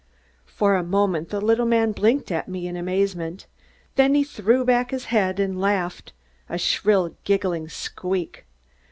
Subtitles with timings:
[0.47, 3.45] For a moment the little man blinked at me in amazement;
[3.97, 6.11] then he threw back his head and laughed,
[6.49, 8.47] a shrill, giggling squeak.